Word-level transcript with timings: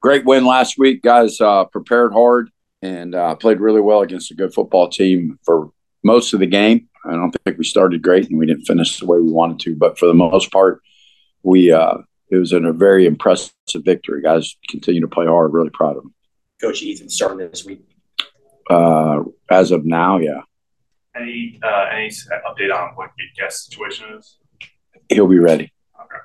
great 0.00 0.24
win 0.24 0.44
last 0.44 0.78
week. 0.78 1.02
Guys 1.02 1.40
uh, 1.40 1.64
prepared 1.64 2.12
hard 2.12 2.50
and 2.82 3.14
uh, 3.14 3.34
played 3.34 3.60
really 3.60 3.80
well 3.80 4.02
against 4.02 4.30
a 4.30 4.34
good 4.34 4.54
football 4.54 4.88
team 4.88 5.38
for 5.44 5.70
most 6.02 6.32
of 6.32 6.40
the 6.40 6.46
game. 6.46 6.88
I 7.04 7.12
don't 7.12 7.34
think 7.44 7.58
we 7.58 7.64
started 7.64 8.02
great 8.02 8.28
and 8.28 8.38
we 8.38 8.46
didn't 8.46 8.64
finish 8.64 8.98
the 8.98 9.06
way 9.06 9.18
we 9.18 9.30
wanted 9.30 9.60
to, 9.60 9.76
but 9.76 9.98
for 9.98 10.06
the 10.06 10.14
most 10.14 10.50
part, 10.52 10.82
we 11.42 11.72
uh, 11.72 11.98
it 12.30 12.36
was 12.36 12.52
in 12.52 12.64
a 12.64 12.72
very 12.72 13.06
impressive 13.06 13.52
victory. 13.76 14.20
Guys 14.22 14.56
continue 14.68 15.00
to 15.00 15.08
play 15.08 15.26
hard. 15.26 15.52
Really 15.52 15.70
proud 15.70 15.96
of 15.96 16.02
them. 16.02 16.14
Coach 16.60 16.82
Ethan 16.82 17.08
starting 17.08 17.48
this 17.50 17.64
week. 17.64 17.82
Uh, 18.68 19.22
as 19.50 19.70
of 19.70 19.86
now, 19.86 20.18
yeah. 20.18 20.42
Any 21.16 21.58
uh, 21.62 21.86
any 21.92 22.08
update 22.08 22.74
on 22.74 22.94
what 22.96 23.10
your 23.18 23.28
guest 23.36 23.70
situation 23.70 24.06
is? 24.18 24.36
He'll 25.08 25.26
be 25.26 25.38
ready. 25.38 25.72
Okay. 25.98 26.18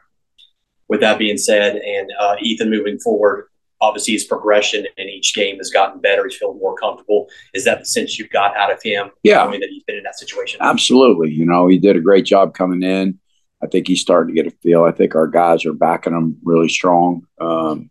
With 0.90 1.00
that 1.00 1.18
being 1.18 1.38
said, 1.38 1.78
and 1.78 2.12
uh, 2.20 2.36
Ethan 2.42 2.70
moving 2.70 3.00
forward, 3.00 3.48
obviously 3.84 4.14
his 4.14 4.24
progression 4.24 4.86
in 4.98 5.10
each 5.10 5.36
game 5.36 5.58
has 5.58 5.70
gotten 5.70 6.00
better. 6.00 6.24
He's 6.24 6.38
feeling 6.38 6.58
more 6.58 6.76
comfortable. 6.76 7.28
Is 7.54 7.66
that 7.66 7.80
the 7.80 7.86
sense 7.86 8.18
you 8.18 8.28
got 8.30 8.56
out 8.56 8.72
of 8.72 8.82
him? 8.82 9.12
Yeah. 9.24 9.46
That 9.46 9.68
he's 9.70 9.84
been 9.84 9.98
in 9.98 10.04
that 10.04 10.18
situation. 10.18 10.60
Absolutely. 10.62 11.32
You 11.32 11.46
know, 11.46 11.68
he 11.68 11.78
did 11.78 11.98
a 11.98 12.02
great 12.02 12.26
job 12.26 12.54
coming 12.54 12.82
in. 12.82 13.20
I 13.62 13.68
think 13.68 13.88
he's 13.88 14.00
starting 14.00 14.34
to 14.34 14.42
get 14.42 14.52
a 14.52 14.56
feel. 14.58 14.86
I 14.86 14.92
think 14.92 15.16
our 15.16 15.28
guys 15.28 15.66
are 15.66 15.74
backing 15.74 16.14
him 16.14 16.38
really 16.44 16.70
strong. 16.70 17.28
Um, 17.40 17.90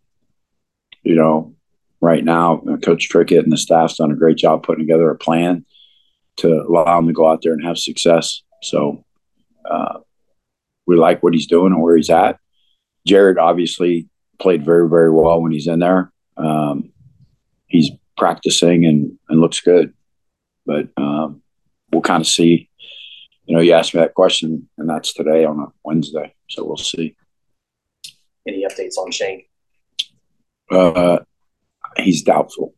you 1.03 1.15
know, 1.15 1.53
right 2.01 2.23
now, 2.23 2.57
Coach 2.81 3.09
Trickett 3.09 3.43
and 3.43 3.51
the 3.51 3.57
staff's 3.57 3.97
done 3.97 4.11
a 4.11 4.15
great 4.15 4.37
job 4.37 4.63
putting 4.63 4.85
together 4.85 5.11
a 5.11 5.15
plan 5.15 5.63
to 6.37 6.47
allow 6.47 6.97
him 6.97 7.07
to 7.07 7.13
go 7.13 7.27
out 7.27 7.41
there 7.43 7.53
and 7.53 7.63
have 7.63 7.77
success. 7.77 8.41
So 8.63 9.05
uh, 9.69 9.99
we 10.87 10.95
like 10.95 11.21
what 11.21 11.33
he's 11.33 11.47
doing 11.47 11.71
and 11.71 11.81
where 11.81 11.95
he's 11.95 12.09
at. 12.09 12.39
Jared 13.05 13.37
obviously 13.37 14.07
played 14.39 14.65
very, 14.65 14.89
very 14.89 15.11
well 15.11 15.41
when 15.41 15.51
he's 15.51 15.67
in 15.67 15.79
there. 15.79 16.11
Um, 16.37 16.91
he's 17.67 17.91
practicing 18.17 18.85
and, 18.85 19.17
and 19.29 19.41
looks 19.41 19.59
good, 19.61 19.93
but 20.65 20.87
um, 20.97 21.41
we'll 21.91 22.01
kind 22.01 22.21
of 22.21 22.27
see. 22.27 22.69
You 23.45 23.55
know, 23.55 23.61
you 23.61 23.73
asked 23.73 23.93
me 23.93 23.99
that 23.99 24.13
question, 24.13 24.69
and 24.77 24.89
that's 24.89 25.13
today 25.13 25.43
on 25.43 25.59
a 25.59 25.65
Wednesday, 25.83 26.33
so 26.49 26.63
we'll 26.63 26.77
see. 26.77 27.15
Any 28.47 28.65
updates 28.65 28.97
on 28.97 29.11
Shane? 29.11 29.43
Uh, 30.71 31.19
he's 31.97 32.23
doubtful. 32.23 32.73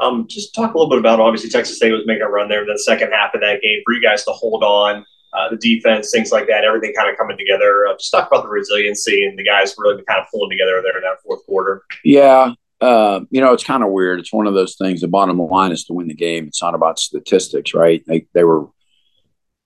Um, 0.00 0.26
just 0.28 0.54
talk 0.54 0.74
a 0.74 0.78
little 0.78 0.88
bit 0.88 0.98
about 0.98 1.20
obviously 1.20 1.50
Texas 1.50 1.76
State 1.76 1.92
was 1.92 2.06
making 2.06 2.22
a 2.22 2.28
run 2.28 2.48
there 2.48 2.62
in 2.62 2.68
the 2.68 2.78
second 2.78 3.12
half 3.12 3.34
of 3.34 3.42
that 3.42 3.60
game 3.60 3.82
for 3.84 3.92
you 3.92 4.02
guys 4.02 4.24
to 4.24 4.32
hold 4.32 4.64
on, 4.64 5.04
uh, 5.32 5.48
the 5.50 5.56
defense, 5.56 6.10
things 6.10 6.32
like 6.32 6.46
that, 6.48 6.64
everything 6.64 6.92
kind 6.94 7.10
of 7.10 7.16
coming 7.16 7.36
together. 7.36 7.86
Uh, 7.86 7.96
just 7.96 8.10
talk 8.10 8.28
about 8.28 8.42
the 8.42 8.48
resiliency 8.48 9.24
and 9.24 9.38
the 9.38 9.44
guys 9.44 9.74
really 9.78 10.02
kind 10.04 10.20
of 10.20 10.26
pulling 10.32 10.50
together 10.50 10.82
there 10.82 10.96
in 10.96 11.02
that 11.02 11.22
fourth 11.24 11.44
quarter. 11.46 11.82
Yeah. 12.04 12.54
Uh, 12.80 13.20
you 13.30 13.40
know, 13.40 13.52
it's 13.52 13.64
kind 13.64 13.82
of 13.82 13.90
weird. 13.90 14.18
It's 14.18 14.32
one 14.32 14.46
of 14.46 14.54
those 14.54 14.76
things. 14.76 15.02
The 15.02 15.08
bottom 15.08 15.38
line 15.38 15.70
is 15.70 15.84
to 15.84 15.92
win 15.92 16.08
the 16.08 16.14
game. 16.14 16.46
It's 16.46 16.62
not 16.62 16.74
about 16.74 16.98
statistics, 16.98 17.74
right? 17.74 18.02
They, 18.06 18.26
they 18.32 18.42
were, 18.42 18.66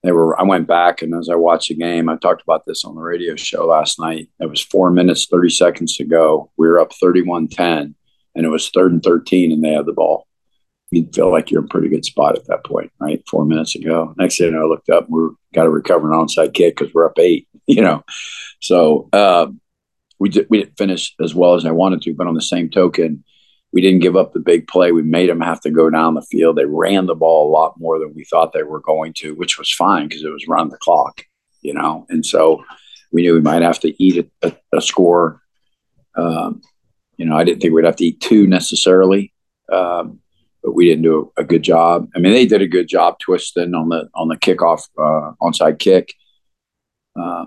they 0.02 0.12
were, 0.12 0.38
I 0.38 0.42
went 0.42 0.66
back 0.66 1.00
and 1.00 1.14
as 1.14 1.30
I 1.30 1.36
watched 1.36 1.68
the 1.68 1.76
game, 1.76 2.08
I 2.08 2.16
talked 2.16 2.42
about 2.42 2.66
this 2.66 2.84
on 2.84 2.94
the 2.94 3.00
radio 3.00 3.36
show 3.36 3.66
last 3.66 3.98
night. 3.98 4.28
It 4.40 4.50
was 4.50 4.60
four 4.60 4.90
minutes, 4.90 5.26
30 5.26 5.48
seconds 5.48 5.96
to 5.96 6.04
go. 6.04 6.50
We 6.58 6.66
were 6.66 6.80
up 6.80 6.92
31 6.92 7.48
10 7.48 7.94
and 8.34 8.44
it 8.44 8.50
was 8.50 8.68
third 8.68 8.92
and 8.92 9.02
13 9.02 9.52
and 9.52 9.64
they 9.64 9.72
had 9.72 9.86
the 9.86 9.92
ball. 9.92 10.26
You'd 10.94 11.14
feel 11.14 11.30
like 11.30 11.50
you're 11.50 11.60
in 11.60 11.66
a 11.66 11.68
pretty 11.68 11.88
good 11.88 12.04
spot 12.04 12.36
at 12.36 12.46
that 12.46 12.64
point, 12.64 12.92
right? 13.00 13.22
Four 13.28 13.44
minutes 13.44 13.74
ago. 13.74 14.14
Next 14.16 14.38
thing 14.38 14.54
I 14.54 14.62
looked 14.62 14.90
up, 14.90 15.08
we 15.08 15.28
got 15.52 15.64
to 15.64 15.70
recover 15.70 16.12
an 16.12 16.18
onside 16.18 16.54
kick 16.54 16.76
because 16.76 16.92
we're 16.94 17.06
up 17.06 17.18
eight, 17.18 17.48
you 17.66 17.82
know. 17.82 18.04
So 18.60 19.08
um, 19.12 19.60
we, 20.18 20.28
did, 20.28 20.46
we 20.50 20.58
didn't 20.58 20.78
finish 20.78 21.14
as 21.20 21.34
well 21.34 21.54
as 21.54 21.66
I 21.66 21.70
wanted 21.70 22.02
to, 22.02 22.14
but 22.14 22.26
on 22.26 22.34
the 22.34 22.42
same 22.42 22.70
token, 22.70 23.24
we 23.72 23.80
didn't 23.80 24.00
give 24.02 24.14
up 24.14 24.32
the 24.32 24.40
big 24.40 24.68
play. 24.68 24.92
We 24.92 25.02
made 25.02 25.28
them 25.28 25.40
have 25.40 25.60
to 25.62 25.70
go 25.70 25.90
down 25.90 26.14
the 26.14 26.22
field. 26.22 26.56
They 26.56 26.64
ran 26.64 27.06
the 27.06 27.16
ball 27.16 27.48
a 27.48 27.52
lot 27.52 27.74
more 27.78 27.98
than 27.98 28.14
we 28.14 28.24
thought 28.24 28.52
they 28.52 28.62
were 28.62 28.80
going 28.80 29.12
to, 29.14 29.34
which 29.34 29.58
was 29.58 29.72
fine 29.72 30.06
because 30.06 30.22
it 30.22 30.30
was 30.30 30.46
run 30.46 30.68
the 30.68 30.78
clock, 30.78 31.22
you 31.60 31.74
know. 31.74 32.06
And 32.08 32.24
so 32.24 32.64
we 33.10 33.22
knew 33.22 33.34
we 33.34 33.40
might 33.40 33.62
have 33.62 33.80
to 33.80 34.02
eat 34.02 34.30
a, 34.42 34.48
a, 34.48 34.78
a 34.78 34.80
score. 34.80 35.42
Um, 36.16 36.62
you 37.16 37.26
know, 37.26 37.36
I 37.36 37.42
didn't 37.42 37.62
think 37.62 37.74
we'd 37.74 37.84
have 37.84 37.96
to 37.96 38.04
eat 38.04 38.20
two 38.20 38.46
necessarily, 38.46 39.32
um, 39.72 40.20
but 40.64 40.72
we 40.72 40.86
didn't 40.86 41.02
do 41.02 41.30
a, 41.36 41.44
good 41.44 41.62
job. 41.62 42.08
I 42.16 42.18
mean, 42.18 42.32
they 42.32 42.46
did 42.46 42.62
a 42.62 42.66
good 42.66 42.88
job 42.88 43.18
twisting 43.18 43.74
on 43.74 43.90
the 43.90 44.08
on 44.14 44.28
the 44.28 44.36
kickoff 44.36 44.88
uh, 44.98 45.32
onside 45.40 45.78
kick. 45.78 46.14
Uh, 47.14 47.44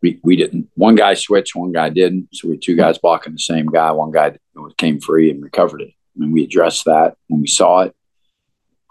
we, 0.00 0.20
we 0.22 0.36
didn't. 0.36 0.68
One 0.76 0.94
guy 0.94 1.14
switched, 1.14 1.56
one 1.56 1.72
guy 1.72 1.90
didn't. 1.90 2.28
So 2.32 2.48
we 2.48 2.54
had 2.54 2.62
two 2.62 2.76
guys 2.76 2.96
blocking 2.96 3.32
the 3.32 3.38
same 3.38 3.66
guy. 3.66 3.90
One 3.90 4.12
guy 4.12 4.38
came 4.78 5.00
free 5.00 5.30
and 5.30 5.42
recovered 5.42 5.82
it. 5.82 5.90
I 5.90 6.20
mean, 6.20 6.30
we 6.30 6.44
addressed 6.44 6.84
that 6.84 7.16
when 7.26 7.40
we 7.40 7.48
saw 7.48 7.80
it. 7.80 7.94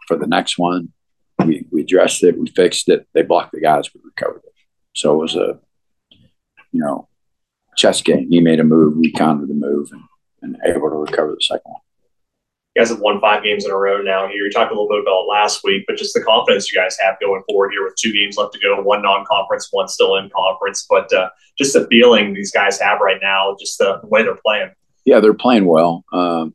For 0.07 0.17
the 0.17 0.27
next 0.27 0.57
one, 0.57 0.91
we, 1.45 1.65
we 1.71 1.81
addressed 1.81 2.23
it, 2.23 2.37
we 2.37 2.47
fixed 2.47 2.89
it. 2.89 3.07
They 3.13 3.21
blocked 3.21 3.53
the 3.53 3.61
guys, 3.61 3.93
we 3.93 4.01
recovered 4.03 4.41
it. 4.45 4.53
So 4.95 5.13
it 5.13 5.17
was 5.17 5.35
a, 5.35 5.59
you 6.71 6.81
know, 6.81 7.07
chess 7.77 8.01
game. 8.01 8.27
He 8.29 8.41
made 8.41 8.59
a 8.59 8.63
move, 8.63 8.97
we 8.97 9.11
countered 9.11 9.49
the 9.49 9.53
move, 9.53 9.91
and, 9.91 10.03
and 10.41 10.57
able 10.65 10.89
to 10.89 10.95
recover 10.95 11.31
the 11.31 11.41
second 11.41 11.71
one. 11.71 11.81
You 12.75 12.81
guys 12.81 12.89
have 12.89 12.99
won 12.99 13.19
five 13.19 13.43
games 13.43 13.65
in 13.65 13.71
a 13.71 13.75
row 13.75 14.01
now 14.01 14.27
here. 14.27 14.45
You 14.45 14.51
talked 14.51 14.71
a 14.71 14.75
little 14.75 14.87
bit 14.87 15.01
about 15.01 15.25
last 15.27 15.63
week, 15.63 15.85
but 15.87 15.97
just 15.97 16.13
the 16.13 16.21
confidence 16.21 16.71
you 16.71 16.79
guys 16.79 16.97
have 17.01 17.19
going 17.19 17.41
forward 17.49 17.71
here 17.71 17.83
with 17.83 17.95
two 17.95 18.13
games 18.13 18.37
left 18.37 18.53
to 18.53 18.59
go, 18.59 18.79
one 18.81 19.01
non-conference, 19.01 19.69
one 19.71 19.87
still 19.87 20.15
in 20.17 20.29
conference. 20.29 20.85
But 20.87 21.11
uh, 21.11 21.29
just 21.57 21.73
the 21.73 21.87
feeling 21.89 22.33
these 22.33 22.51
guys 22.51 22.79
have 22.79 22.99
right 23.01 23.19
now, 23.21 23.55
just 23.59 23.79
the, 23.79 23.99
way 24.03 24.21
they're 24.21 24.37
playing. 24.45 24.69
Yeah, 25.03 25.19
they're 25.19 25.33
playing 25.33 25.65
well. 25.65 26.05
Um, 26.13 26.53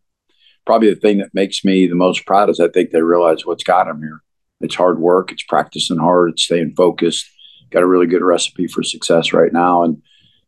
probably 0.65 0.95
the 0.95 1.01
thing 1.01 1.19
that 1.19 1.35
makes 1.35 1.65
me 1.65 1.89
the 1.89 1.97
most 1.97 2.25
proud 2.27 2.49
is 2.49 2.61
I 2.61 2.69
think 2.69 2.91
they 2.91 3.03
realize 3.03 3.45
what's 3.45 3.65
got 3.65 3.87
them 3.87 4.01
here. 4.01 4.23
It's 4.61 4.77
hard 4.77 5.01
work. 5.01 5.33
It's 5.33 5.43
practicing 5.43 5.99
hard. 5.99 6.31
It's 6.31 6.45
staying 6.45 6.75
focused. 6.77 7.27
Got 7.71 7.83
a 7.83 7.87
really 7.87 8.07
good 8.07 8.23
recipe 8.23 8.69
for 8.69 8.85
success 8.85 9.33
right 9.33 9.53
now, 9.53 9.83
and 9.83 10.01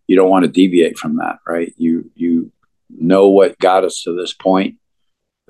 you 0.06 0.14
don't 0.14 0.30
want 0.30 0.44
to 0.44 0.50
deviate 0.50 0.96
from 0.96 1.16
that, 1.16 1.38
right? 1.46 1.74
You 1.76 2.08
you 2.14 2.52
know 2.88 3.28
what 3.28 3.58
got 3.58 3.84
us 3.84 4.02
to 4.04 4.14
this 4.14 4.32
point: 4.32 4.76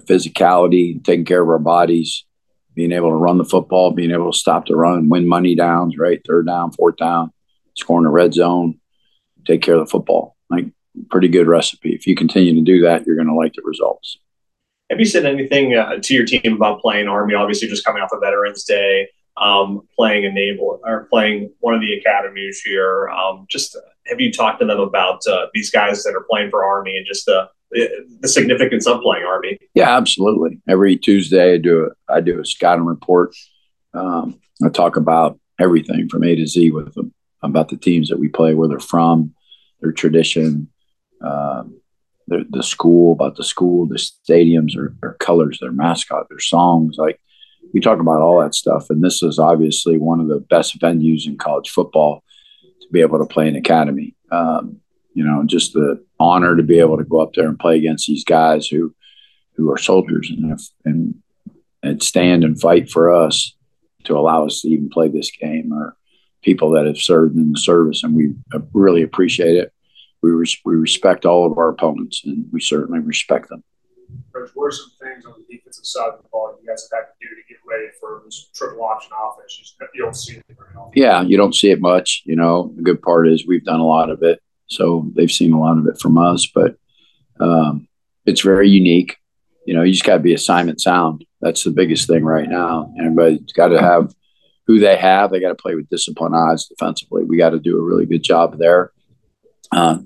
physicality, 0.02 1.02
taking 1.02 1.24
care 1.24 1.42
of 1.42 1.48
our 1.48 1.58
bodies, 1.58 2.24
being 2.74 2.92
able 2.92 3.08
to 3.08 3.16
run 3.16 3.38
the 3.38 3.44
football, 3.44 3.90
being 3.90 4.10
able 4.10 4.30
to 4.30 4.38
stop 4.38 4.66
the 4.66 4.76
run, 4.76 5.08
win 5.08 5.26
money 5.26 5.54
downs, 5.54 5.96
right? 5.98 6.20
Third 6.26 6.46
down, 6.46 6.72
fourth 6.72 6.96
down, 6.96 7.32
scoring 7.74 8.04
the 8.04 8.10
red 8.10 8.34
zone, 8.34 8.78
take 9.46 9.62
care 9.62 9.74
of 9.74 9.80
the 9.80 9.90
football. 9.90 10.36
Like 10.50 10.66
pretty 11.10 11.28
good 11.28 11.46
recipe. 11.46 11.94
If 11.94 12.06
you 12.06 12.14
continue 12.14 12.54
to 12.54 12.60
do 12.60 12.82
that, 12.82 13.06
you're 13.06 13.16
going 13.16 13.28
to 13.28 13.34
like 13.34 13.54
the 13.54 13.62
results. 13.64 14.18
Have 14.90 15.00
you 15.00 15.06
said 15.06 15.26
anything 15.26 15.74
uh, 15.74 15.96
to 16.00 16.14
your 16.14 16.24
team 16.24 16.54
about 16.54 16.80
playing 16.80 17.08
Army? 17.08 17.34
Obviously, 17.34 17.68
just 17.68 17.84
coming 17.84 18.02
off 18.02 18.12
of 18.12 18.20
Veterans 18.20 18.64
Day, 18.64 19.08
um, 19.36 19.82
playing 19.96 20.26
a 20.26 20.30
naval 20.30 20.80
or 20.84 21.04
playing 21.10 21.50
one 21.58 21.74
of 21.74 21.80
the 21.80 21.94
academies 21.94 22.60
here. 22.60 23.08
Um, 23.08 23.46
just 23.50 23.76
have 24.06 24.20
you 24.20 24.32
talked 24.32 24.60
to 24.60 24.66
them 24.66 24.78
about 24.78 25.26
uh, 25.26 25.46
these 25.54 25.70
guys 25.70 26.04
that 26.04 26.14
are 26.14 26.24
playing 26.30 26.50
for 26.50 26.64
Army 26.64 26.96
and 26.96 27.06
just 27.06 27.26
the 27.26 27.48
the 27.70 28.28
significance 28.28 28.86
of 28.86 29.00
playing 29.00 29.24
Army? 29.24 29.58
Yeah, 29.74 29.96
absolutely. 29.96 30.60
Every 30.68 30.96
Tuesday, 30.96 31.54
I 31.54 31.58
do 31.58 31.86
a 31.86 32.12
I 32.12 32.20
do 32.20 32.40
a 32.40 32.44
scouting 32.44 32.84
report. 32.84 33.34
Um, 33.94 34.40
I 34.64 34.68
talk 34.68 34.96
about 34.96 35.38
everything 35.60 36.08
from 36.08 36.24
A 36.24 36.36
to 36.36 36.46
Z 36.46 36.70
with 36.70 36.94
them 36.94 37.12
about 37.42 37.68
the 37.68 37.76
teams 37.76 38.08
that 38.08 38.18
we 38.18 38.28
play, 38.28 38.54
where 38.54 38.68
they're 38.68 38.78
from, 38.78 39.34
their 39.80 39.92
tradition, 39.92 40.68
um, 41.22 41.80
the, 42.28 42.46
the 42.50 42.62
school, 42.62 43.12
about 43.12 43.36
the 43.36 43.44
school, 43.44 43.86
the 43.86 43.96
stadiums, 43.96 44.74
their, 44.74 44.92
their 45.00 45.14
colors, 45.14 45.58
their 45.60 45.72
mascot, 45.72 46.28
their 46.28 46.40
songs. 46.40 46.96
Like 46.98 47.20
we 47.72 47.80
talk 47.80 48.00
about 48.00 48.20
all 48.20 48.40
that 48.40 48.54
stuff. 48.54 48.90
And 48.90 49.02
this 49.02 49.22
is 49.22 49.38
obviously 49.38 49.98
one 49.98 50.20
of 50.20 50.28
the 50.28 50.40
best 50.40 50.78
venues 50.80 51.26
in 51.26 51.36
college 51.36 51.70
football 51.70 52.22
to 52.62 52.88
be 52.92 53.00
able 53.00 53.18
to 53.18 53.26
play 53.26 53.48
an 53.48 53.56
academy. 53.56 54.14
Um, 54.30 54.80
you 55.14 55.24
know, 55.24 55.44
just 55.44 55.72
the 55.72 56.04
honor 56.18 56.56
to 56.56 56.62
be 56.62 56.78
able 56.78 56.96
to 56.96 57.04
go 57.04 57.20
up 57.20 57.34
there 57.34 57.48
and 57.48 57.58
play 57.58 57.76
against 57.76 58.06
these 58.06 58.24
guys 58.24 58.66
who 58.66 58.94
who 59.54 59.70
are 59.70 59.78
soldiers 59.78 60.30
and 60.30 60.58
and 60.84 61.14
and 61.82 62.02
stand 62.02 62.44
and 62.44 62.60
fight 62.60 62.90
for 62.90 63.12
us 63.12 63.54
to 64.04 64.16
allow 64.16 64.46
us 64.46 64.60
to 64.60 64.68
even 64.68 64.88
play 64.88 65.08
this 65.08 65.30
game 65.30 65.72
or 65.72 65.96
people 66.42 66.70
that 66.70 66.86
have 66.86 66.98
served 66.98 67.36
in 67.36 67.52
the 67.52 67.58
service 67.58 68.02
and 68.02 68.14
we 68.14 68.32
really 68.72 69.02
appreciate 69.02 69.56
it 69.56 69.72
we, 70.26 70.32
res- 70.32 70.60
we 70.64 70.74
respect 70.74 71.24
all 71.24 71.50
of 71.50 71.56
our 71.58 71.68
opponents, 71.68 72.22
and 72.24 72.46
we 72.52 72.60
certainly 72.60 73.00
respect 73.00 73.48
them. 73.48 73.62
Coach, 74.34 74.50
what 74.54 74.66
are 74.66 74.70
some 74.72 74.90
things 75.00 75.24
on 75.24 75.34
the 75.38 75.56
defensive 75.56 75.86
side 75.86 76.08
of 76.08 76.22
the 76.22 76.28
ball 76.30 76.56
you 76.60 76.68
guys 76.68 76.88
have 76.90 77.00
had 77.00 77.06
to 77.06 77.14
do 77.20 77.34
to 77.34 77.42
get 77.48 77.58
ready 77.66 77.86
for 78.00 78.22
this 78.24 78.48
triple 78.54 78.84
option 78.84 79.12
offense? 79.12 79.74
You 79.94 80.02
don't 80.02 80.16
see 80.16 80.36
it 80.36 80.44
very 80.48 80.74
often. 80.76 80.92
Yeah, 80.94 81.22
you 81.22 81.36
don't 81.36 81.54
see 81.54 81.70
it 81.70 81.80
much. 81.80 82.22
You 82.24 82.36
know, 82.36 82.72
the 82.76 82.82
good 82.82 83.02
part 83.02 83.28
is 83.28 83.46
we've 83.46 83.64
done 83.64 83.80
a 83.80 83.86
lot 83.86 84.10
of 84.10 84.22
it, 84.22 84.40
so 84.68 85.10
they've 85.14 85.30
seen 85.30 85.52
a 85.52 85.60
lot 85.60 85.78
of 85.78 85.86
it 85.86 86.00
from 86.00 86.18
us. 86.18 86.46
But 86.46 86.76
um, 87.40 87.88
it's 88.24 88.40
very 88.40 88.68
unique. 88.68 89.16
You 89.66 89.74
know, 89.74 89.82
you 89.82 89.92
just 89.92 90.04
got 90.04 90.14
to 90.14 90.22
be 90.22 90.34
assignment 90.34 90.80
sound. 90.80 91.24
That's 91.40 91.64
the 91.64 91.70
biggest 91.70 92.06
thing 92.06 92.24
right 92.24 92.48
now. 92.48 92.92
Everybody's 92.98 93.52
got 93.52 93.68
to 93.68 93.80
have 93.80 94.14
who 94.66 94.78
they 94.78 94.96
have. 94.96 95.30
They 95.30 95.40
got 95.40 95.48
to 95.48 95.54
play 95.54 95.74
with 95.74 95.88
disciplined 95.88 96.36
eyes 96.36 96.66
defensively. 96.66 97.24
We 97.24 97.36
got 97.36 97.50
to 97.50 97.58
do 97.58 97.78
a 97.78 97.82
really 97.82 98.06
good 98.06 98.22
job 98.22 98.58
there. 98.58 98.92
Uh, 99.72 99.98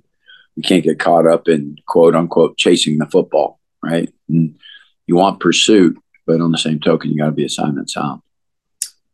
we 0.56 0.62
can't 0.62 0.84
get 0.84 0.98
caught 0.98 1.26
up 1.26 1.48
in 1.48 1.76
quote 1.86 2.14
unquote 2.14 2.56
chasing 2.56 2.98
the 2.98 3.06
football, 3.06 3.60
right? 3.82 4.12
And 4.28 4.58
you 5.06 5.16
want 5.16 5.40
pursuit, 5.40 5.98
but 6.26 6.40
on 6.40 6.52
the 6.52 6.58
same 6.58 6.80
token, 6.80 7.10
you 7.10 7.18
got 7.18 7.26
to 7.26 7.32
be 7.32 7.44
assignment 7.44 7.90
sound. 7.90 8.22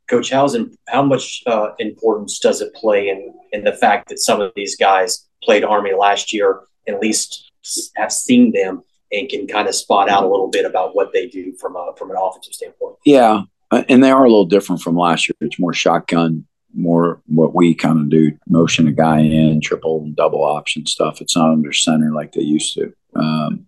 Coach, 0.09 0.31
how's 0.31 0.55
in, 0.55 0.77
how 0.87 1.03
much 1.03 1.43
uh, 1.47 1.71
importance 1.79 2.39
does 2.39 2.61
it 2.61 2.73
play 2.75 3.09
in 3.09 3.35
in 3.53 3.65
the 3.65 3.73
fact 3.73 4.09
that 4.09 4.21
some 4.21 4.41
of 4.41 4.53
these 4.55 4.77
guys 4.77 5.27
played 5.47 5.65
Army 5.65 5.93
last 5.99 6.33
year, 6.33 6.61
at 6.87 7.01
least 7.01 7.51
have 7.97 8.13
seen 8.13 8.53
them 8.53 8.83
and 9.13 9.29
can 9.29 9.47
kind 9.47 9.69
of 9.69 9.75
spot 9.75 10.09
out 10.11 10.25
a 10.25 10.29
little 10.29 10.49
bit 10.49 10.65
about 10.65 10.95
what 10.95 11.13
they 11.13 11.27
do 11.27 11.55
from 11.55 11.77
a 11.77 11.93
from 11.97 12.11
an 12.11 12.17
offensive 12.21 12.53
standpoint? 12.53 12.97
Yeah, 13.05 13.43
uh, 13.71 13.85
and 13.89 14.05
they 14.05 14.11
are 14.11 14.25
a 14.25 14.29
little 14.29 14.45
different 14.45 14.83
from 14.83 14.97
last 14.97 15.29
year. 15.29 15.37
It's 15.41 15.59
more 15.59 15.73
shotgun, 15.73 16.47
more 16.75 17.23
what 17.27 17.55
we 17.55 17.75
kind 17.75 18.01
of 18.01 18.11
do: 18.11 18.33
motion 18.49 18.89
a 18.89 18.93
guy 18.93 19.21
in, 19.21 19.61
triple 19.61 20.03
and 20.03 20.15
double 20.15 20.45
option 20.45 20.85
stuff. 20.85 21.21
It's 21.21 21.37
not 21.37 21.53
under 21.53 21.73
center 21.73 22.13
like 22.13 22.33
they 22.33 22.43
used 22.43 22.75
to. 22.75 22.93
Um, 23.15 23.67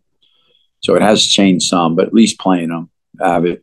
so 0.81 0.95
it 0.95 1.03
has 1.03 1.27
changed 1.27 1.67
some, 1.67 1.97
but 1.97 2.07
at 2.07 2.15
least 2.15 2.39
playing 2.39 2.69
them 2.69 2.91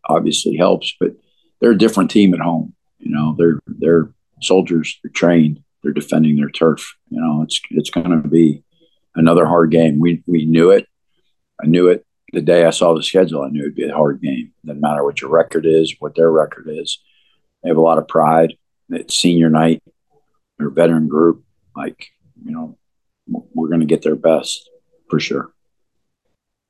obviously 0.10 0.58
helps. 0.58 0.94
But 1.00 1.12
they're 1.60 1.72
a 1.72 1.78
different 1.78 2.12
team 2.12 2.34
at 2.34 2.40
home. 2.40 2.74
You 3.00 3.12
know, 3.12 3.36
they're 3.38 3.60
they're 3.68 4.10
soldiers. 4.42 5.00
They're 5.04 5.12
trained. 5.12 5.64
They're 5.86 5.94
defending 5.94 6.36
their 6.36 6.50
turf. 6.50 6.96
You 7.10 7.22
know, 7.22 7.44
it's 7.44 7.62
it's 7.70 7.92
going 7.92 8.10
to 8.10 8.28
be 8.28 8.64
another 9.14 9.46
hard 9.46 9.70
game. 9.70 10.00
We 10.00 10.24
we 10.26 10.46
knew 10.46 10.72
it. 10.72 10.88
I 11.64 11.68
knew 11.68 11.90
it 11.90 12.04
the 12.34 12.42
day 12.42 12.66
I 12.66 12.72
saw 12.72 12.96
the 12.96 13.04
schedule. 13.04 13.44
I 13.44 13.50
knew 13.50 13.62
it'd 13.62 13.76
be 13.76 13.88
a 13.88 13.94
hard 13.94 14.20
game. 14.20 14.52
Doesn't 14.66 14.82
matter 14.82 15.04
what 15.04 15.22
your 15.22 15.30
record 15.30 15.68
is, 15.68 15.96
what 16.00 16.16
their 16.16 16.32
record 16.32 16.66
is. 16.68 17.00
They 17.62 17.70
have 17.70 17.78
a 17.78 17.82
lot 17.82 18.00
of 18.00 18.08
pride. 18.08 18.56
It's 18.90 19.16
senior 19.16 19.52
night. 19.52 19.84
They're 20.58 20.70
a 20.70 20.72
veteran 20.72 21.08
group. 21.08 21.44
Like 21.76 22.08
you 22.44 22.52
know, 22.52 22.80
we're 23.28 23.70
going 23.70 23.82
to 23.82 23.86
get 23.86 24.02
their 24.02 24.16
best 24.16 24.68
for 25.08 25.20
sure 25.20 25.52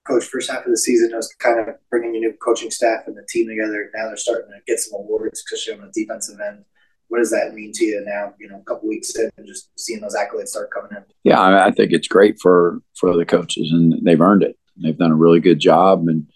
coach 0.06 0.25
first 0.25 0.51
half 0.51 0.65
of 0.65 0.71
the 0.71 0.77
season 0.77 1.12
I 1.13 1.17
was 1.17 1.33
kind 1.39 1.59
of 1.59 1.75
bringing 1.89 2.13
your 2.13 2.31
new 2.31 2.38
coaching 2.38 2.69
staff 2.69 3.07
and 3.07 3.17
the 3.17 3.25
team 3.27 3.47
together. 3.47 3.89
Now 3.95 4.07
they're 4.07 4.17
starting 4.17 4.51
to 4.51 4.59
get 4.67 4.79
some 4.79 5.00
awards, 5.00 5.39
especially 5.39 5.73
on 5.73 5.91
the 5.91 6.01
defensive 6.01 6.39
end. 6.39 6.63
What 7.07 7.19
does 7.19 7.31
that 7.31 7.53
mean 7.53 7.71
to 7.73 7.85
you 7.85 8.03
now? 8.05 8.33
You 8.39 8.49
know, 8.49 8.59
a 8.59 8.63
couple 8.63 8.89
weeks 8.89 9.15
in, 9.15 9.29
and 9.37 9.47
just 9.47 9.69
seeing 9.77 10.01
those 10.01 10.15
accolades 10.15 10.47
start 10.47 10.71
coming 10.71 10.91
in. 10.91 11.03
Yeah, 11.23 11.65
I 11.65 11.71
think 11.71 11.91
it's 11.91 12.07
great 12.07 12.37
for 12.41 12.79
for 12.95 13.15
the 13.15 13.25
coaches, 13.25 13.71
and 13.71 13.93
they've 14.03 14.21
earned 14.21 14.43
it. 14.43 14.57
They've 14.81 14.97
done 14.97 15.11
a 15.11 15.15
really 15.15 15.39
good 15.39 15.59
job, 15.59 16.07
and 16.07 16.27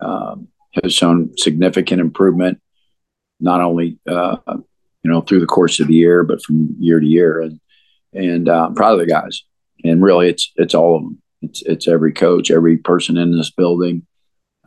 um, 0.00 0.48
have 0.82 0.92
shown 0.92 1.36
significant 1.36 2.00
improvement, 2.00 2.60
not 3.40 3.60
only 3.60 3.98
uh, 4.08 4.36
you 4.46 5.10
know 5.10 5.20
through 5.20 5.40
the 5.40 5.46
course 5.46 5.80
of 5.80 5.88
the 5.88 5.94
year, 5.94 6.24
but 6.24 6.42
from 6.42 6.74
year 6.78 7.00
to 7.00 7.06
year. 7.06 7.40
And 7.40 7.60
and 8.12 8.48
uh, 8.48 8.66
I'm 8.66 8.74
proud 8.74 8.94
of 8.94 9.00
the 9.00 9.06
guys. 9.06 9.42
And 9.84 10.02
really, 10.02 10.28
it's 10.28 10.52
it's 10.56 10.74
all 10.74 10.96
of 10.96 11.02
them. 11.02 11.22
It's 11.42 11.62
it's 11.62 11.88
every 11.88 12.12
coach, 12.12 12.50
every 12.50 12.78
person 12.78 13.16
in 13.16 13.36
this 13.36 13.50
building. 13.50 14.06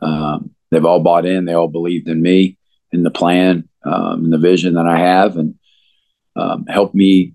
Um, 0.00 0.54
they've 0.70 0.84
all 0.84 1.00
bought 1.00 1.26
in. 1.26 1.44
They 1.44 1.52
all 1.52 1.68
believed 1.68 2.08
in 2.08 2.22
me, 2.22 2.56
in 2.92 3.02
the 3.02 3.10
plan, 3.10 3.68
um, 3.84 4.24
and 4.24 4.32
the 4.32 4.38
vision 4.38 4.74
that 4.74 4.86
I 4.86 4.98
have, 4.98 5.36
and 5.36 5.54
um, 6.36 6.66
helped 6.66 6.94
me 6.94 7.34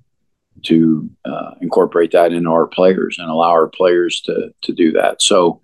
to 0.63 1.09
uh, 1.25 1.51
incorporate 1.61 2.11
that 2.11 2.33
into 2.33 2.49
our 2.49 2.67
players 2.67 3.17
and 3.19 3.29
allow 3.29 3.51
our 3.51 3.67
players 3.67 4.21
to 4.21 4.53
to 4.61 4.73
do 4.73 4.91
that. 4.93 5.21
So 5.21 5.61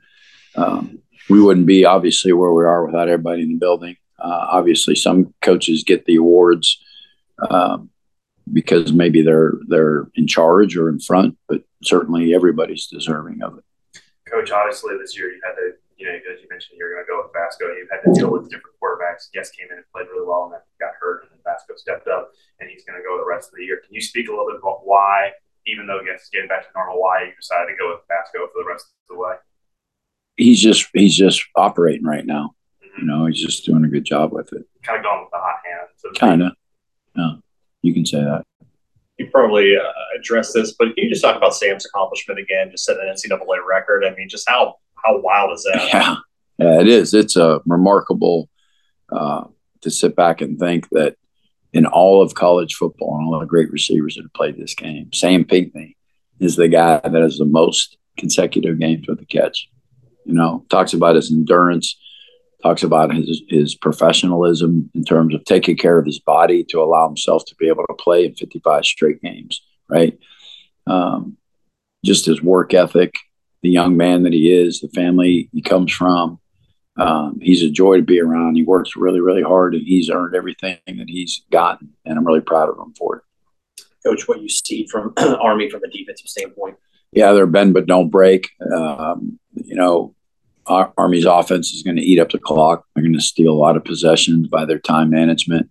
um, 0.56 1.00
we 1.30 1.42
wouldn't 1.42 1.66
be 1.66 1.86
obviously 1.86 2.33
where 2.33 2.51
we 2.51 2.66
are 2.66 2.86
without 2.86 3.10
everybody 3.10 3.44
in 3.44 3.50
the 3.50 3.57
building. 3.57 3.95
Uh, 4.19 4.48
obviously, 4.51 4.95
some 4.95 5.33
coaches 5.42 5.83
get 5.83 6.06
the 6.06 6.18
awards 6.18 6.80
um, 7.50 7.89
because 8.51 8.92
maybe 8.94 9.22
they're 9.22 9.54
they're 9.68 10.07
in 10.16 10.27
charge 10.27 10.75
or 10.77 10.89
in 10.89 11.00
front, 11.00 11.38
but 11.48 11.63
certainly 11.84 12.34
everybody's 12.34 12.88
deserving 12.88 13.42
of 13.42 13.57
it. 13.57 13.63
Coach, 14.30 14.51
obviously 14.51 14.95
this 15.01 15.18
year 15.18 15.27
you 15.27 15.42
had 15.44 15.56
to, 15.56 15.72
you 15.98 16.06
know, 16.06 16.13
as 16.13 16.42
you 16.42 16.48
mentioned, 16.50 16.77
you're 16.77 16.94
going 16.94 17.04
to 17.04 17.10
go 17.10 17.22
with 17.24 17.34
Vasko. 17.34 17.68
You 17.75 17.88
had 17.92 18.01
to 18.06 18.18
deal 18.18 18.31
with 18.31 18.50
different 18.50 18.75
quarterbacks. 18.81 19.27
Yes, 19.34 19.51
came 19.51 19.68
in 19.72 19.77
and 19.77 19.86
played 19.94 20.07
really 20.07 20.27
well, 20.27 20.45
and 20.45 20.54
then 20.54 20.62
got 21.68 21.74
hurt, 21.74 21.84
and 21.84 22.06
then 22.06 22.06
Vasko 22.06 22.06
stepped 22.06 22.08
up, 22.08 22.31
and 22.60 22.69
he's 22.69 22.84
going 22.86 22.98
to 22.98 23.04
go 23.04 23.18
the 23.18 23.28
rest 23.28 23.50
of 23.50 23.58
the 23.58 23.63
year. 23.63 23.81
Can 23.86 23.94
you 23.94 24.02
speak 24.02 24.28
a 24.28 24.31
little 24.31 24.48
bit 24.48 24.60
about 24.60 24.81
why, 24.84 25.31
even 25.68 25.88
though 25.88 26.00
Guess 26.06 26.30
getting 26.31 26.48
back 26.48 26.63
to 26.63 26.69
normal, 26.75 27.02
why 27.02 27.24
you 27.24 27.31
decided 27.36 27.72
to 27.72 27.78
go 27.78 27.90
with 27.90 28.02
Vasko 28.10 28.48
for 28.52 28.63
the 28.63 28.69
rest 28.69 28.86
of 28.86 29.16
the 29.16 29.22
way? 29.22 29.36
He's 30.38 30.62
just 30.62 30.88
he's 30.94 31.16
just 31.16 31.44
operating 31.56 32.06
right 32.06 32.25
now. 32.25 32.56
Mm-hmm. 32.84 33.02
You 33.02 33.08
know, 33.08 33.25
he's 33.25 33.42
just 33.42 33.66
doing 33.66 33.86
a 33.86 33.90
good 33.90 34.06
job 34.06 34.31
with 34.31 34.54
it. 34.54 34.66
Kind 34.84 35.00
of 35.00 35.04
going 35.04 35.22
with 35.22 35.31
the 35.31 35.38
hot 35.38 35.60
hand. 35.66 35.88
So 35.98 36.12
kind 36.18 36.44
of. 36.44 36.54
Yeah, 37.16 37.34
you 37.81 37.94
can 37.94 38.06
say 38.06 38.24
that 38.24 38.46
you 39.22 39.30
probably 39.31 39.75
uh, 39.78 40.19
addressed 40.19 40.54
this, 40.54 40.74
but 40.74 40.96
can 40.96 41.06
you 41.06 41.10
just 41.10 41.22
talk 41.22 41.36
about 41.36 41.56
Sam's 41.56 41.86
accomplishment 41.86 42.40
again, 42.40 42.72
just 42.72 42.86
set 42.86 42.98
an 42.98 43.13
NCAA 43.13 43.58
record? 43.68 44.04
I 44.04 44.13
mean, 44.16 44.28
just 44.30 44.50
how 44.50 44.75
how 44.96 45.19
wild 45.22 45.54
is 45.54 45.63
that? 45.72 45.90
Yeah, 45.94 46.16
yeah 46.58 46.81
it 46.81 46.88
is. 46.88 47.13
It's 47.13 47.36
a 47.36 47.62
remarkable 47.66 48.50
uh, 49.12 49.46
to 49.81 49.92
sit 49.92 50.16
back 50.16 50.42
and 50.42 50.60
think 50.60 50.90
that 50.90 51.16
in 51.74 51.86
all 51.86 52.22
of 52.22 52.36
college 52.36 52.76
football 52.76 53.18
and 53.18 53.34
all 53.34 53.40
the 53.40 53.46
great 53.46 53.72
receivers 53.72 54.16
that 54.16 54.24
have 54.24 54.34
played 54.34 54.58
this 54.58 54.76
game, 54.76 55.12
Sam 55.14 55.46
Pinkney 55.46 55.96
is 56.40 56.56
the 56.56 56.68
guy 56.68 57.00
that 57.04 57.14
has 57.14 57.38
the 57.38 57.46
most 57.46 57.98
consecutive 58.18 58.80
games 58.80 59.08
with 59.08 59.22
a 59.22 59.26
catch. 59.26 59.70
You 60.26 60.34
know, 60.34 60.66
talks 60.70 60.94
about 60.94 61.16
his 61.16 61.32
endurance 61.32 61.96
talks 62.62 62.84
about 62.84 63.14
his 63.14 63.42
his 63.50 63.76
professionalism 63.76 64.90
in 64.94 65.04
terms 65.04 65.34
of 65.34 65.44
taking 65.46 65.78
care 65.78 65.98
of 65.98 66.06
his 66.06 66.20
body 66.20 66.64
to 66.66 66.82
allow 66.82 67.08
himself 67.08 67.44
to 67.46 67.56
be 67.56 67.68
able 67.68 67.86
to 67.88 67.96
play 67.96 68.26
in 68.26 68.36
55 68.36 68.86
straight 68.86 69.22
games, 69.22 69.62
right? 69.90 70.18
Um, 70.88 71.38
just 72.04 72.26
his 72.26 72.42
work 72.42 72.74
ethic, 72.74 73.14
the 73.62 73.70
young 73.70 73.98
man 73.98 74.24
that 74.24 74.34
he 74.34 74.52
is, 74.52 74.80
the 74.80 74.90
family 74.90 75.50
he 75.54 75.62
comes 75.62 75.92
from. 75.92 76.40
Um, 76.98 77.40
he's 77.42 77.64
a 77.64 77.70
joy 77.70 77.98
to 77.98 78.04
be 78.04 78.20
around. 78.20 78.56
He 78.56 78.64
works 78.64 78.96
really, 78.96 79.22
really 79.22 79.44
hard, 79.44 79.74
and 79.74 79.86
he's 79.86 80.10
earned 80.10 80.36
everything 80.36 80.78
that 80.86 81.08
he's 81.08 81.44
gotten, 81.52 81.94
and 82.06 82.18
I'm 82.18 82.26
really 82.26 82.42
proud 82.42 82.70
of 82.70 82.78
him 82.78 82.94
for 82.98 83.18
it. 83.18 83.24
Coach, 84.06 84.28
what 84.28 84.42
you 84.42 84.50
see 84.50 84.88
from 84.88 85.14
Army 85.18 85.70
from 85.70 85.84
a 85.84 85.90
defensive 85.90 86.28
standpoint? 86.28 86.78
Yeah, 87.12 87.34
they're 87.34 87.46
bend 87.46 87.74
but 87.74 87.88
don't 87.88 88.10
break. 88.10 88.50
Um, 88.76 89.40
you 89.54 89.76
know, 89.76 90.16
Army's 90.66 91.26
offense 91.26 91.72
is 91.72 91.84
going 91.84 91.98
to 91.98 92.02
eat 92.02 92.20
up 92.20 92.32
the 92.32 92.40
clock. 92.40 92.86
They're 92.94 93.04
going 93.04 93.14
to 93.14 93.22
steal 93.22 93.52
a 93.52 93.54
lot 93.54 93.76
of 93.76 93.84
possessions 93.84 94.48
by 94.48 94.66
their 94.66 94.80
time 94.80 95.10
management. 95.10 95.70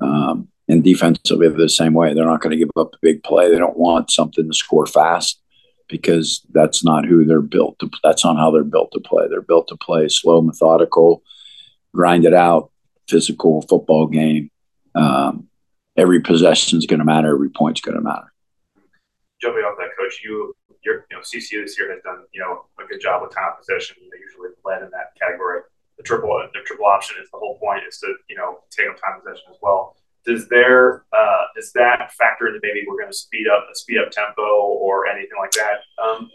Um, 0.00 0.48
and 0.68 0.82
defensively, 0.82 1.48
the 1.48 1.68
same 1.68 1.94
way. 1.94 2.12
They're 2.12 2.24
not 2.24 2.40
going 2.40 2.50
to 2.50 2.56
give 2.56 2.70
up 2.76 2.94
a 2.94 2.98
big 3.00 3.22
play. 3.22 3.50
They 3.50 3.58
don't 3.58 3.76
want 3.76 4.10
something 4.10 4.46
to 4.46 4.54
score 4.54 4.86
fast 4.86 5.40
because 5.88 6.44
that's 6.52 6.84
not 6.84 7.06
who 7.06 7.24
they're 7.24 7.40
built 7.40 7.78
to. 7.80 7.90
That's 8.02 8.24
not 8.24 8.36
how 8.36 8.50
they're 8.50 8.64
built 8.64 8.92
to 8.92 9.00
play. 9.00 9.26
They're 9.28 9.42
built 9.42 9.68
to 9.68 9.76
play 9.76 10.08
slow, 10.08 10.42
methodical, 10.42 11.22
grind 11.94 12.24
it 12.24 12.34
out, 12.34 12.70
physical 13.08 13.62
football 13.62 14.06
game. 14.06 14.50
Um, 14.94 15.48
every 15.96 16.20
possession 16.20 16.78
is 16.78 16.86
going 16.86 16.98
to 16.98 17.04
matter. 17.04 17.34
Every 17.34 17.50
point's 17.50 17.80
going 17.80 17.96
to 17.96 18.02
matter. 18.02 18.32
Jumping 19.40 19.62
off 19.62 19.76
that, 19.78 19.90
coach, 19.98 20.20
you 20.24 20.54
your 20.86 21.04
you 21.10 21.16
know 21.16 21.20
CCU 21.22 21.66
this 21.66 21.78
year 21.78 21.92
has 21.92 22.02
done 22.02 22.24
you 22.32 22.40
know 22.40 22.64
a 22.82 22.86
good 22.86 23.00
job 23.00 23.20
with 23.22 23.34
time 23.34 23.52
possession. 23.58 23.96
They 24.00 24.18
usually 24.22 24.50
led 24.64 24.82
in 24.82 24.90
that 24.90 25.12
category. 25.20 25.60
The 25.98 26.04
triple 26.04 26.40
the 26.54 26.60
triple 26.64 26.86
option 26.86 27.16
is 27.22 27.28
the 27.30 27.38
whole 27.38 27.58
point 27.58 27.82
is 27.86 27.98
to 27.98 28.14
you 28.28 28.36
know 28.36 28.60
take 28.70 28.88
up 28.88 28.96
time 28.96 29.20
possession 29.20 29.50
as 29.50 29.58
well. 29.60 29.96
Does 30.26 30.48
there 30.48 31.04
uh, 31.12 31.44
does 31.54 31.72
that 31.72 32.12
factor 32.18 32.48
into 32.48 32.60
maybe 32.62 32.84
we're 32.86 32.98
going 32.98 33.10
to 33.10 33.16
speed 33.16 33.46
up 33.48 33.66
a 33.70 33.74
speed 33.74 33.98
up 33.98 34.10
tempo 34.10 34.42
or 34.42 35.06
anything 35.06 35.38
like 35.38 35.52
that? 35.52 35.80
Um, 36.02 36.30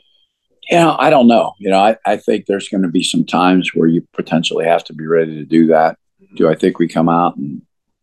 yeah, 0.70 0.96
I 0.98 1.10
don't 1.10 1.28
know. 1.28 1.54
You 1.60 1.72
know, 1.72 1.80
I, 1.80 1.98
I 2.06 2.18
think 2.18 2.46
there's 2.46 2.70
going 2.70 2.84
to 2.84 2.90
be 2.90 3.04
some 3.04 3.26
times 3.26 3.72
where 3.74 3.88
you 3.88 4.08
potentially 4.14 4.66
have 4.66 4.84
to 4.86 4.94
be 4.94 5.06
ready 5.06 5.36
to 5.36 5.46
do 5.46 5.68
that. 5.68 5.98
Mm-hmm. 6.22 6.36
Do 6.36 6.50
I 6.50 6.56
think 6.56 6.80
we 6.80 6.88
come 6.88 7.10
out 7.10 7.36
and 7.36 7.62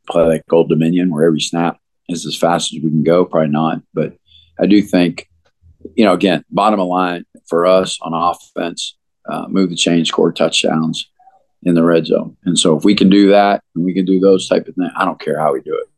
play 0.09 0.25
like 0.25 0.42
Old 0.52 0.68
Dominion 0.68 1.11
where 1.11 1.25
every 1.25 1.40
snap 1.40 1.78
is 2.09 2.26
as 2.26 2.37
fast 2.37 2.75
as 2.75 2.83
we 2.83 2.90
can 2.90 3.04
go? 3.04 3.25
Probably 3.25 3.50
not. 3.50 3.80
But 3.95 4.16
I 4.61 4.66
do 4.66 4.83
think 4.83 5.28
you 5.95 6.04
know, 6.04 6.12
again, 6.12 6.45
bottom 6.50 6.80
of 6.80 6.88
line 6.88 7.25
for 7.47 7.66
us 7.66 7.99
on 8.00 8.12
offense, 8.14 8.97
uh, 9.28 9.47
move 9.49 9.71
the 9.71 9.76
chain, 9.76 10.04
score 10.04 10.33
touchdowns 10.33 11.11
in 11.62 11.75
the 11.75 11.83
red 11.83 12.07
zone. 12.07 12.37
And 12.45 12.59
so 12.59 12.77
if 12.77 12.85
we 12.85 12.95
can 12.95 13.11
do 13.11 13.31
that 13.31 13.62
and 13.75 13.85
we 13.85 13.95
can 13.95 14.05
do 14.05 14.21
those 14.21 14.49
type 14.49 14.69
of 14.69 14.75
things, 14.75 14.91
I 14.97 15.05
don't 15.05 15.21
care 15.21 15.38
how 15.38 15.53
we 15.53 15.61
do 15.61 15.75
it. 15.75 15.88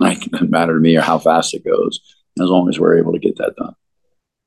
Like 0.00 0.26
it 0.26 0.32
doesn't 0.32 0.50
matter 0.50 0.74
to 0.74 0.80
me 0.80 0.96
or 0.96 1.02
how 1.02 1.20
fast 1.20 1.54
it 1.54 1.64
goes, 1.64 2.00
as 2.42 2.48
long 2.48 2.68
as 2.68 2.80
we're 2.80 2.98
able 2.98 3.12
to 3.12 3.20
get 3.20 3.36
that 3.36 3.54
done. 3.56 3.76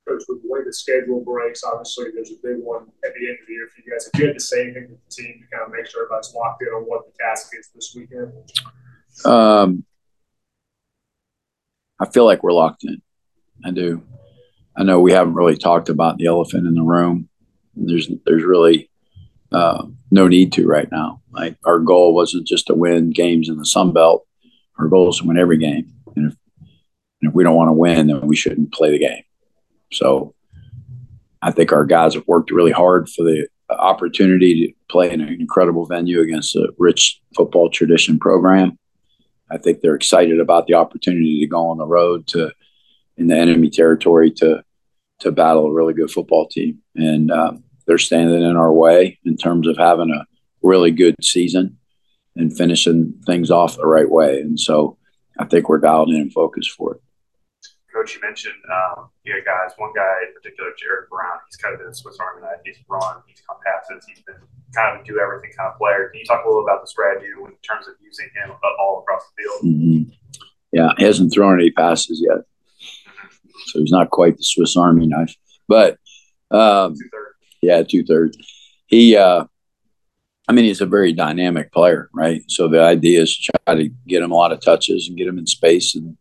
Coach, 0.05 0.23
with 0.27 0.43
the 0.43 0.49
way 0.49 0.59
the 0.65 0.73
schedule 0.73 1.23
breaks, 1.23 1.63
obviously 1.63 2.07
there's 2.13 2.31
a 2.31 2.35
big 2.43 2.57
one 2.61 2.87
at 3.05 3.13
the 3.17 3.27
end 3.29 3.37
of 3.41 3.47
the 3.47 3.53
year 3.53 3.69
for 3.73 3.81
you 3.81 3.89
guys. 3.89 4.09
If 4.13 4.19
you 4.19 4.27
had 4.27 4.33
to 4.33 4.41
say 4.41 4.63
anything 4.63 4.87
with 4.89 4.99
the 5.07 5.23
team 5.23 5.39
to 5.39 5.55
kind 5.55 5.65
of 5.65 5.71
make 5.71 5.87
sure 5.87 6.03
everybody's 6.03 6.33
locked 6.35 6.61
in 6.63 6.67
on 6.67 6.83
what 6.83 7.05
the 7.05 7.13
task 7.17 7.51
is 7.57 7.69
this 7.73 7.93
weekend? 7.95 8.33
Um, 9.23 9.85
I 11.97 12.07
feel 12.07 12.25
like 12.25 12.43
we're 12.43 12.51
locked 12.51 12.83
in. 12.83 13.01
I 13.63 13.71
do. 13.71 14.03
I 14.75 14.83
know 14.83 14.99
we 14.99 15.13
haven't 15.13 15.33
really 15.33 15.57
talked 15.57 15.87
about 15.89 16.17
the 16.17 16.27
elephant 16.27 16.67
in 16.67 16.75
the 16.75 16.83
room. 16.83 17.29
There's 17.75 18.09
there's 18.25 18.43
really 18.43 18.89
uh, 19.51 19.85
no 20.11 20.27
need 20.27 20.51
to 20.53 20.67
right 20.67 20.91
now. 20.91 21.21
Like 21.31 21.57
our 21.65 21.79
goal 21.79 22.13
wasn't 22.13 22.47
just 22.47 22.67
to 22.67 22.73
win 22.73 23.11
games 23.11 23.49
in 23.49 23.57
the 23.57 23.65
Sun 23.65 23.93
Belt. 23.93 24.25
Our 24.77 24.87
goal 24.87 25.09
is 25.09 25.17
to 25.17 25.25
win 25.25 25.37
every 25.37 25.57
game. 25.57 25.91
And 26.15 26.31
if, 26.31 26.37
and 27.21 27.29
if 27.29 27.33
we 27.33 27.43
don't 27.43 27.55
want 27.55 27.69
to 27.69 27.73
win, 27.73 28.07
then 28.07 28.27
we 28.27 28.35
shouldn't 28.35 28.73
play 28.73 28.91
the 28.91 28.99
game. 28.99 29.23
So 29.91 30.35
I 31.41 31.51
think 31.51 31.71
our 31.71 31.85
guys 31.85 32.13
have 32.13 32.27
worked 32.27 32.51
really 32.51 32.71
hard 32.71 33.09
for 33.09 33.23
the 33.23 33.47
opportunity 33.69 34.67
to 34.67 34.73
play 34.89 35.11
in 35.11 35.21
an 35.21 35.29
incredible 35.39 35.85
venue 35.85 36.21
against 36.21 36.55
a 36.55 36.73
rich 36.77 37.19
football 37.35 37.69
tradition 37.69 38.19
program. 38.19 38.77
I 39.49 39.57
think 39.57 39.81
they're 39.81 39.95
excited 39.95 40.39
about 40.39 40.67
the 40.67 40.73
opportunity 40.73 41.39
to 41.39 41.47
go 41.47 41.67
on 41.69 41.77
the 41.77 41.87
road 41.87 42.27
to 42.27 42.51
in 43.17 43.27
the 43.27 43.37
enemy 43.37 43.69
territory 43.69 44.31
to 44.31 44.63
to 45.19 45.31
battle 45.31 45.65
a 45.65 45.73
really 45.73 45.93
good 45.93 46.11
football 46.11 46.47
team, 46.47 46.79
and 46.95 47.31
um, 47.31 47.63
they're 47.87 47.97
standing 47.97 48.43
in 48.43 48.55
our 48.55 48.71
way 48.71 49.17
in 49.25 49.37
terms 49.37 49.67
of 49.67 49.77
having 49.77 50.11
a 50.11 50.25
really 50.61 50.91
good 50.91 51.15
season 51.21 51.77
and 52.35 52.55
finishing 52.55 53.13
things 53.25 53.49
off 53.49 53.77
the 53.77 53.87
right 53.87 54.09
way. 54.09 54.41
And 54.41 54.59
so 54.59 54.97
I 55.39 55.45
think 55.45 55.69
we're 55.69 55.79
dialed 55.79 56.09
in 56.09 56.17
and 56.17 56.33
focused 56.33 56.71
for 56.71 56.95
it. 56.95 57.01
Coach, 57.93 58.13
you 58.13 58.21
mentioned 58.21 58.53
um, 58.71 59.09
you 59.23 59.33
know 59.33 59.39
guys. 59.43 59.71
One 59.77 59.91
guy 59.95 60.27
in 60.27 60.33
particular, 60.33 60.69
Jared 60.77 61.09
Brown. 61.09 61.39
He's 61.49 61.55
kind 61.55 61.73
of 61.73 61.79
been 61.79 61.89
a 61.89 61.95
Swiss 61.95 62.17
Army 62.19 62.43
knife. 62.43 62.59
He's 62.63 62.77
run, 62.87 63.23
he's 63.25 63.41
come 63.41 63.57
passes, 63.65 64.05
he's 64.07 64.21
been 64.21 64.35
kind 64.75 64.95
of 64.95 65.01
a 65.01 65.05
do 65.05 65.19
everything 65.19 65.51
kind 65.57 65.71
of 65.71 65.79
player. 65.79 66.09
Can 66.09 66.19
you 66.19 66.25
talk 66.25 66.45
a 66.45 66.47
little 66.47 66.63
about 66.63 66.81
the 66.81 66.87
strategy 66.87 67.25
in 67.25 67.55
terms 67.63 67.87
of 67.87 67.95
using 68.03 68.29
him 68.35 68.51
all 68.79 68.99
across 69.01 69.23
the 69.25 69.41
field? 69.41 69.73
Mm-hmm. 69.73 70.11
Yeah, 70.73 70.91
he 70.97 71.05
hasn't 71.05 71.33
thrown 71.33 71.59
any 71.59 71.71
passes 71.71 72.23
yet, 72.23 72.45
so 73.65 73.79
he's 73.79 73.91
not 73.91 74.11
quite 74.11 74.37
the 74.37 74.43
Swiss 74.43 74.77
Army 74.77 75.07
knife. 75.07 75.35
But 75.67 75.97
um, 76.51 76.93
yeah, 77.61 77.83
two 77.83 78.03
thirds. 78.03 78.37
He, 78.87 79.15
uh, 79.15 79.45
I 80.47 80.53
mean, 80.53 80.65
he's 80.65 80.81
a 80.81 80.85
very 80.85 81.11
dynamic 81.11 81.71
player, 81.73 82.09
right? 82.13 82.43
So 82.47 82.67
the 82.67 82.81
idea 82.81 83.21
is 83.21 83.37
to 83.37 83.51
try 83.65 83.75
to 83.75 83.89
get 84.07 84.23
him 84.23 84.31
a 84.31 84.35
lot 84.35 84.53
of 84.53 84.61
touches 84.61 85.07
and 85.07 85.17
get 85.17 85.27
him 85.27 85.37
in 85.37 85.45
space 85.45 85.93
and 85.95 86.17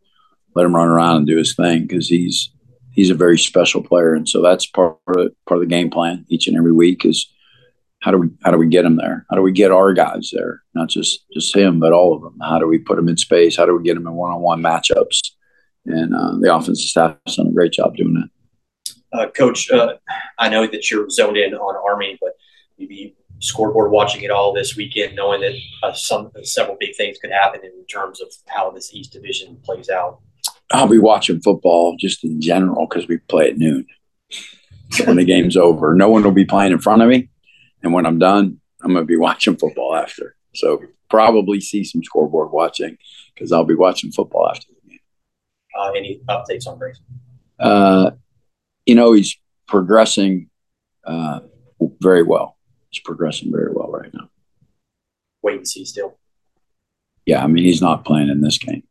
let 0.53 0.65
him 0.65 0.75
run 0.75 0.89
around 0.89 1.17
and 1.17 1.27
do 1.27 1.37
his 1.37 1.55
thing 1.55 1.83
because 1.83 2.07
he's 2.07 2.49
he's 2.91 3.09
a 3.09 3.15
very 3.15 3.37
special 3.37 3.81
player, 3.81 4.13
and 4.13 4.27
so 4.27 4.41
that's 4.41 4.65
part 4.65 4.97
of 5.07 5.31
part 5.45 5.57
of 5.57 5.61
the 5.61 5.65
game 5.65 5.89
plan 5.89 6.25
each 6.29 6.47
and 6.47 6.57
every 6.57 6.73
week 6.73 7.05
is 7.05 7.31
how 8.01 8.11
do 8.11 8.17
we 8.17 8.29
how 8.43 8.51
do 8.51 8.57
we 8.57 8.67
get 8.67 8.85
him 8.85 8.97
there? 8.97 9.25
How 9.29 9.35
do 9.35 9.41
we 9.41 9.51
get 9.51 9.71
our 9.71 9.93
guys 9.93 10.31
there? 10.33 10.61
Not 10.73 10.89
just 10.89 11.25
just 11.31 11.55
him, 11.55 11.79
but 11.79 11.93
all 11.93 12.15
of 12.15 12.21
them. 12.21 12.37
How 12.41 12.59
do 12.59 12.67
we 12.67 12.79
put 12.79 12.95
them 12.97 13.09
in 13.09 13.17
space? 13.17 13.57
How 13.57 13.65
do 13.65 13.75
we 13.75 13.83
get 13.83 13.95
them 13.95 14.07
in 14.07 14.13
one 14.13 14.31
on 14.31 14.41
one 14.41 14.61
matchups? 14.61 15.31
And 15.85 16.13
uh, 16.13 16.33
the 16.39 16.53
offensive 16.53 16.89
staff 16.89 17.17
has 17.25 17.37
done 17.37 17.47
a 17.47 17.51
great 17.51 17.71
job 17.71 17.95
doing 17.95 18.13
that. 18.15 18.29
Uh, 19.17 19.29
Coach, 19.29 19.71
uh, 19.71 19.95
I 20.37 20.49
know 20.49 20.67
that 20.67 20.91
you're 20.91 21.09
zoned 21.09 21.37
in 21.37 21.53
on 21.53 21.75
Army, 21.89 22.17
but 22.21 22.33
maybe 22.77 23.15
scoreboard 23.39 23.91
watching 23.91 24.23
it 24.23 24.31
all 24.31 24.53
this 24.53 24.75
weekend, 24.75 25.15
knowing 25.15 25.41
that 25.41 25.53
uh, 25.83 25.93
some 25.93 26.31
several 26.43 26.77
big 26.79 26.95
things 26.95 27.17
could 27.19 27.31
happen 27.31 27.61
in 27.63 27.85
terms 27.85 28.21
of 28.21 28.27
how 28.47 28.71
this 28.71 28.93
East 28.93 29.13
Division 29.13 29.57
plays 29.63 29.89
out. 29.89 30.19
I'll 30.71 30.87
be 30.87 30.99
watching 30.99 31.41
football 31.41 31.95
just 31.97 32.23
in 32.23 32.41
general 32.41 32.87
because 32.87 33.07
we 33.07 33.17
play 33.17 33.49
at 33.49 33.57
noon. 33.57 33.85
So 34.91 35.05
when 35.05 35.17
the 35.17 35.25
game's 35.33 35.55
over, 35.55 35.93
no 35.93 36.09
one 36.09 36.23
will 36.23 36.31
be 36.31 36.45
playing 36.45 36.71
in 36.71 36.79
front 36.79 37.01
of 37.01 37.09
me, 37.09 37.29
and 37.83 37.93
when 37.93 38.05
I'm 38.05 38.19
done, 38.19 38.59
I'm 38.81 38.93
going 38.93 39.03
to 39.03 39.07
be 39.07 39.17
watching 39.17 39.55
football 39.55 39.95
after. 39.95 40.35
So 40.55 40.81
probably 41.09 41.61
see 41.61 41.83
some 41.83 42.03
scoreboard 42.03 42.51
watching 42.51 42.97
because 43.33 43.51
I'll 43.51 43.63
be 43.63 43.75
watching 43.75 44.11
football 44.11 44.49
after 44.49 44.67
the 44.67 44.89
game. 44.89 44.99
Uh, 45.77 45.91
any 45.91 46.21
updates 46.27 46.67
on 46.67 46.77
Grayson? 46.77 47.05
Uh, 47.59 48.11
you 48.87 48.95
know, 48.95 49.11
he's 49.11 49.37
progressing 49.67 50.49
uh, 51.05 51.41
very 52.01 52.23
well. 52.23 52.57
He's 52.89 53.01
progressing 53.01 53.51
very 53.51 53.71
well 53.71 53.91
right 53.91 54.11
now. 54.13 54.29
Wait 55.43 55.57
and 55.57 55.67
see 55.67 55.85
still. 55.85 56.17
Yeah, 57.25 57.43
I 57.43 57.47
mean, 57.47 57.65
he's 57.65 57.81
not 57.81 58.05
playing 58.05 58.29
in 58.29 58.41
this 58.41 58.57
game. 58.57 58.83